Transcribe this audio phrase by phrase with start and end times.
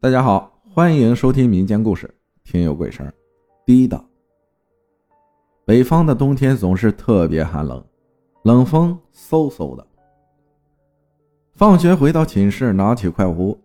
[0.00, 2.08] 大家好，欢迎收听民间故事，
[2.44, 3.12] 听有鬼声。
[3.66, 4.08] 第一档。
[5.64, 7.84] 北方的冬天总是特别寒冷，
[8.44, 9.84] 冷风嗖嗖的。
[11.56, 13.60] 放学回到寝室，拿起快壶，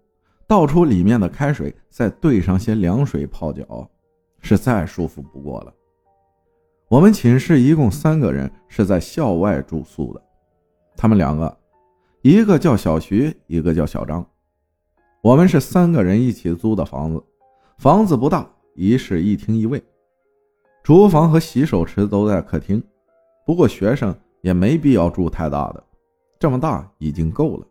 [0.47, 3.87] 倒出里面的开水，再兑上些凉水泡脚，
[4.39, 5.71] 是再舒服不过了。
[6.87, 10.23] 我们寝室一共三个人是在校外住宿的，
[10.97, 11.55] 他们两个，
[12.23, 14.25] 一个叫小徐，一个叫小张。
[15.23, 17.23] 我们是三个人一起租的房子，
[17.77, 18.45] 房子不大，
[18.75, 19.81] 一室一厅一卫，
[20.83, 22.83] 厨房和洗手池都在客厅。
[23.45, 25.81] 不过学生也没必要住太大的，
[26.37, 27.65] 这么大已经够了。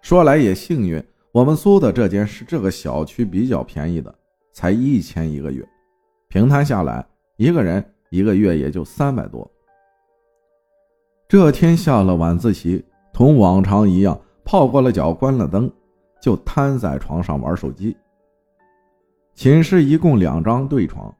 [0.00, 1.00] 说来也幸运，
[1.30, 4.12] 我们租的这间是这个小区比较便宜的，
[4.52, 5.64] 才一千一个月，
[6.26, 9.48] 平摊下来一个人一个月也就三百多。
[11.28, 15.70] 这天下了晚自习，同往常一样泡过了脚，关了灯。
[16.22, 17.96] 就瘫在床上玩手机。
[19.34, 21.12] 寝室一共两张对床，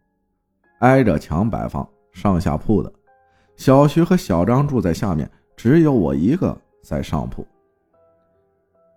[0.78, 2.92] 挨着墙摆放，上下铺的。
[3.56, 7.44] 小徐和小张住在下面，只有我一个在上铺。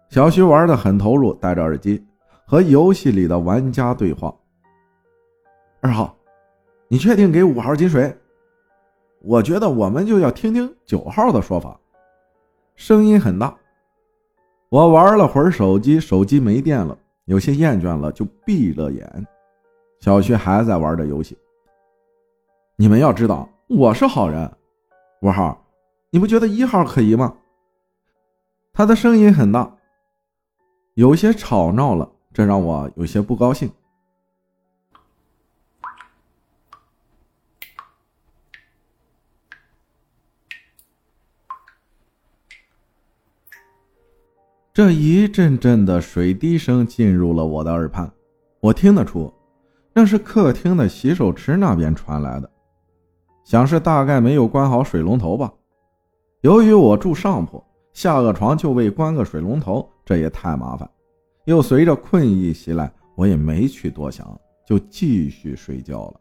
[0.09, 2.05] 小徐玩的很投入，戴着耳机
[2.45, 4.33] 和游戏里的玩家对话。
[5.81, 6.15] 二号，
[6.87, 8.15] 你确定给五号金水？
[9.21, 11.79] 我觉得我们就要听听九号的说法。
[12.75, 13.57] 声音很大。
[14.69, 19.27] 我玩了会儿手机，手机没电了，有些厌倦了，就闭了眼。
[19.99, 21.37] 小徐还在玩着游戏。
[22.75, 24.51] 你们要知道，我是好人。
[25.21, 25.65] 五号，
[26.09, 27.35] 你不觉得一号可疑吗？
[28.73, 29.77] 他的声音很大，
[30.95, 33.71] 有些吵闹了，这让我有些不高兴。
[44.75, 48.11] 这一阵阵的水滴声进入了我的耳畔，
[48.59, 49.33] 我听得出，
[49.93, 52.51] 那是客厅的洗手池那边传来的，
[53.45, 55.49] 想是大概没有关好水龙头吧。
[56.41, 60.89] 由于我住上铺，下个床就为关个水龙头，这也太麻烦。
[61.45, 64.37] 又随着困意袭来，我也没去多想，
[64.67, 66.19] 就继续睡觉了。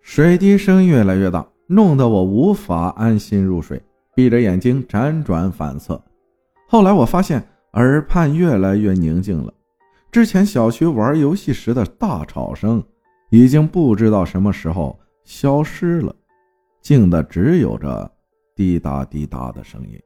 [0.00, 1.46] 水滴声越来越大。
[1.70, 3.80] 弄得我无法安心入睡，
[4.14, 6.02] 闭着眼睛辗转反侧。
[6.66, 9.52] 后来我发现耳畔越来越宁静了，
[10.10, 12.82] 之前小区玩游戏时的大吵声
[13.28, 16.16] 已经不知道什么时候消失了，
[16.80, 18.10] 静的只有这
[18.56, 20.00] 滴答滴答的声音。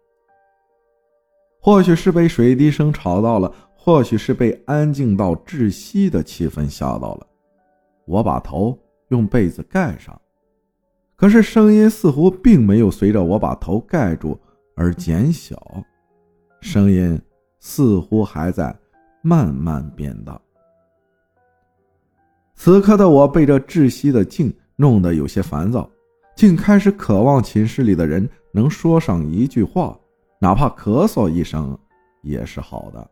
[1.60, 7.26] 或许是被水滴声吵到了，或许是被安静到窒息的气氛吓到了。
[8.04, 8.76] 我把头
[9.10, 10.20] 用被子盖上。
[11.22, 14.36] 可是声音似乎并没有随着我把头盖住
[14.74, 15.56] 而减小，
[16.60, 17.16] 声音
[17.60, 18.76] 似乎还在
[19.22, 20.36] 慢慢变大。
[22.56, 25.88] 此刻的我被这窒息的静弄得有些烦躁，
[26.34, 29.96] 竟开始渴望寝室里的人能说上一句话，
[30.40, 31.78] 哪怕咳嗽一声
[32.22, 33.10] 也是好的，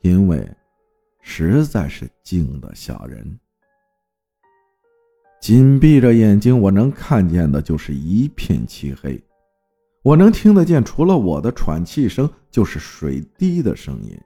[0.00, 0.48] 因为
[1.22, 3.36] 实在是静得吓人。
[5.40, 9.22] 紧闭着眼睛，我能看见的就是一片漆黑，
[10.02, 14.18] 我能听得见除了我的喘气声，就是水滴的声音。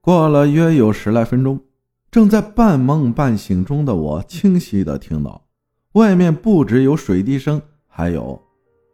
[0.00, 1.58] 过了约有十来分钟，
[2.10, 5.44] 正在半梦半醒中的我，清晰的听到，
[5.92, 8.40] 外面不只有水滴声，还有，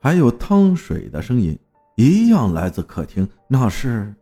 [0.00, 1.58] 还有汤水的声音，
[1.96, 4.14] 一样来自客厅，那是。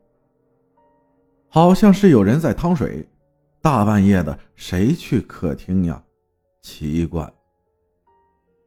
[1.48, 3.08] 好像是有人在趟水，
[3.62, 6.02] 大半夜的，谁去客厅呀？
[6.62, 7.32] 奇怪。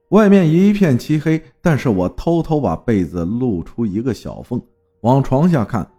[0.10, 4.62] 外面一片漆黑，但是我偷偷把被子露出一个小缝，
[5.02, 5.90] 往床下看，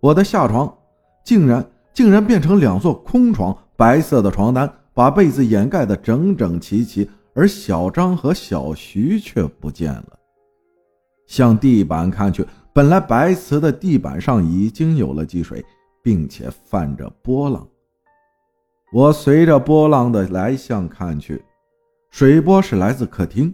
[0.00, 0.76] 我的下床
[1.24, 10.18] 竟然竟然变成两座空床，白色的床单把被子掩盖的整整齐齐，而小张和小徐却不见了。
[11.26, 12.44] 向地板看去，
[12.74, 15.64] 本来白瓷的地板上已经有了积水。
[16.04, 17.66] 并且泛着波浪，
[18.92, 21.42] 我随着波浪的来向看去，
[22.10, 23.52] 水波是来自客厅。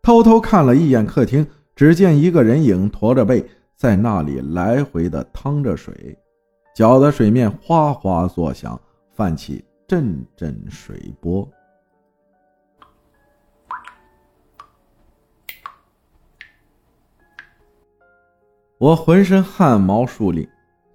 [0.00, 6.16] 偷偷看了一眼客厅，只见一个人影驼着背在那里来回的趟着水，
[6.72, 8.80] 搅得水面哗哗作响，
[9.10, 11.50] 泛起阵阵水波。
[18.78, 20.48] 我浑身汗毛竖立。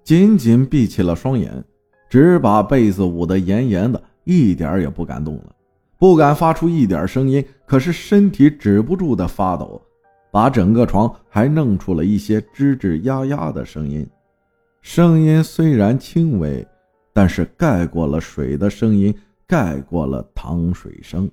[0.04, 1.64] 紧紧闭起了双眼，
[2.08, 5.54] 只把被子捂得严严的，一点也不敢动了，
[5.98, 9.80] 不敢发出一点声音，可是身体止不住的发抖，
[10.30, 14.06] 把整个床还弄出了一些吱吱呀呀的声音。
[14.80, 16.66] 声音虽然轻微，
[17.12, 19.14] 但是盖过了水的声音，
[19.46, 21.30] 盖过了淌水声。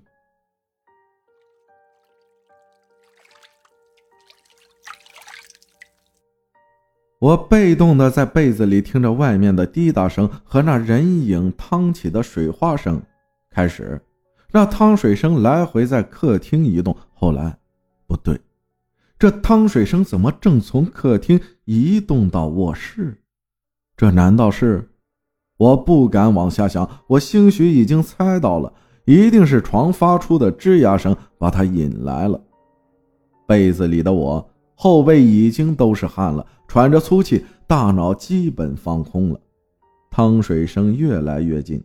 [7.19, 13.01] 我被动的在被子里听着外面的滴答声和那人影淌起的水花声。
[13.51, 14.01] 开始，
[14.53, 16.95] 那淌水声来回在客厅移动。
[17.13, 17.57] 后来，
[18.07, 18.39] 不对，
[19.17, 23.21] 这淌水声怎么正从客厅移动到卧室？
[23.97, 24.89] 这难道是？
[25.57, 26.89] 我不敢往下想。
[27.07, 28.71] 我兴许已经猜到了，
[29.03, 32.41] 一定是床发出的吱呀声把他引来了。
[33.45, 34.49] 被子里的我。
[34.81, 39.37] 后背已经都是汗了，喘着粗气，大脑基本放空了。
[40.09, 41.83] 汤水声越来越近，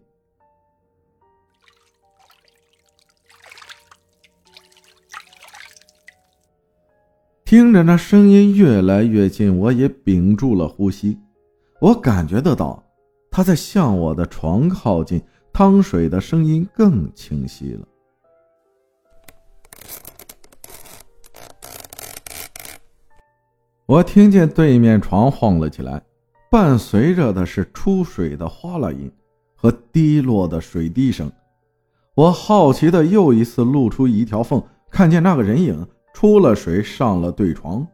[7.44, 11.18] 听着那声音越来越近，我也屏住了呼吸。
[11.80, 12.80] 我感觉得到，
[13.28, 15.20] 他在向我的床靠近，
[15.52, 17.88] 汤水的声音更清晰了。
[23.86, 26.02] 我听见对面床晃了起来，
[26.50, 29.12] 伴随着的是出水的哗啦音
[29.54, 31.30] 和滴落的水滴声。
[32.14, 37.86] 我好奇的又一次露出一条缝，看见那个人影出了水，上了对床，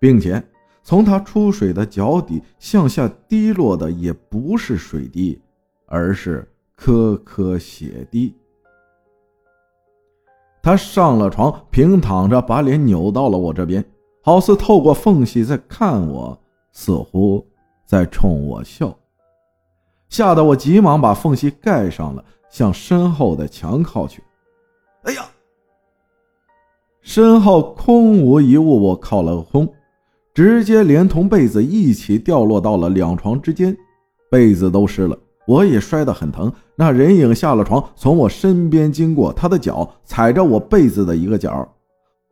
[0.00, 0.42] 并且
[0.82, 5.40] 从他出水的脚底向下滴落的也不是水滴，
[5.86, 8.34] 而是颗颗血滴。
[10.64, 13.84] 他上了床，平躺着，把脸扭到了我这边。
[14.26, 16.36] 好似透过缝隙在看我，
[16.72, 17.46] 似乎
[17.84, 18.92] 在冲我笑，
[20.08, 24.20] 吓得我急忙把缝隙盖上了，向身后的墙靠去。
[25.04, 25.24] 哎呀！
[27.02, 29.72] 身后空无一物，我靠了个空，
[30.34, 33.76] 直接连同被子一起掉落到了两床之间，
[34.28, 36.52] 被子都湿了，我也摔得很疼。
[36.74, 41.72] 那人影下了床，从我身边经过，他的脚踩着我被子的一个角，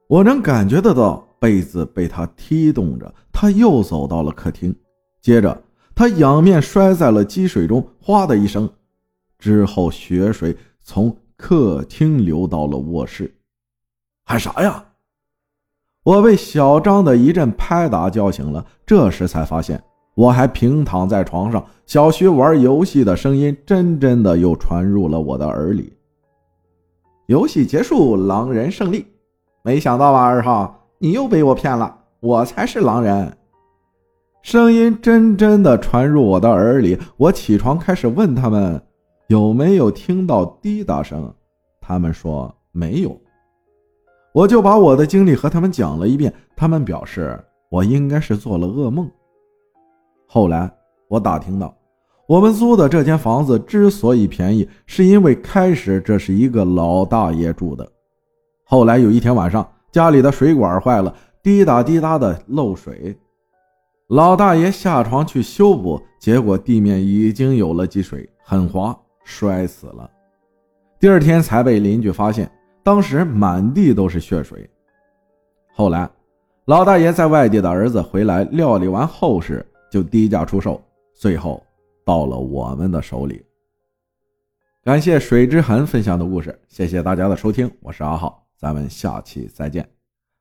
[0.08, 1.24] 我能感觉得到。
[1.38, 4.75] 被子被他踢动着，他又走到了客厅，
[5.20, 5.62] 接着
[5.94, 8.69] 他仰面摔在了积水中，哗的一声，
[9.38, 13.34] 之后血水从客厅流到了卧室。
[14.25, 14.84] 喊啥呀？
[16.02, 19.82] 我被小张的一阵拍打叫醒了，这时才发现
[20.14, 25.92] 我还平躺在床上，小徐玩游戏的声音真真的又传入了我的耳里。
[27.26, 29.06] 游戏结束，狼人胜利，
[29.62, 30.83] 没想到吧，二号。
[31.04, 33.30] 你又被我骗了，我才是狼人。
[34.40, 36.98] 声音真真的传入我的耳里。
[37.18, 38.80] 我起床开始问他们
[39.26, 41.30] 有没有听到滴答声，
[41.78, 43.20] 他们说没有。
[44.32, 47.38] 我就把我的经历和他们讲了一遍，他们表示
[47.70, 49.06] 我应该是做了噩梦。
[50.26, 50.74] 后来
[51.08, 51.76] 我打听到，
[52.26, 57.86] 我们租的这间房子之所以便宜，是因为开始这是一个老大爷住的，
[58.64, 59.68] 后来有一天晚上。
[59.94, 63.17] 家里的水管坏了，滴答滴答的漏水。
[64.08, 70.11] 老大爷下床去修补，结果地面已经有了积水，很滑，摔死了。
[70.99, 72.50] 第二天才被邻居发现，
[72.83, 74.68] 当时满地都是血水。
[75.73, 76.11] 后来，
[76.64, 80.83] 老大爷在外地的儿子回来料理完后事，就低价出售，
[81.14, 81.62] 最后
[82.04, 83.47] 到了我们的手里。
[84.83, 88.43] 感谢水之痕分享的故事，谢谢大家的收听，我是阿浩。
[88.64, 89.87] 咱们下期再见。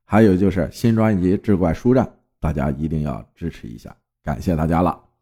[0.05, 2.05] 还有就是新专辑《志怪书战》，
[2.39, 5.12] 大家一定要支持一下，感谢大家了。